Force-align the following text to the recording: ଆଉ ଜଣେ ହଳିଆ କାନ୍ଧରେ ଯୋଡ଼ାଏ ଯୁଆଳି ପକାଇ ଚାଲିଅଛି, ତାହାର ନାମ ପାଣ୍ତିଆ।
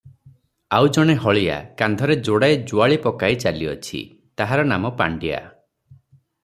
ଆଉ 0.77 0.87
ଜଣେ 0.95 1.15
ହଳିଆ 1.25 1.57
କାନ୍ଧରେ 1.81 2.15
ଯୋଡ଼ାଏ 2.29 2.57
ଯୁଆଳି 2.71 2.99
ପକାଇ 3.05 3.39
ଚାଲିଅଛି, 3.45 4.03
ତାହାର 4.43 4.69
ନାମ 4.75 4.93
ପାଣ୍ତିଆ। 5.03 5.45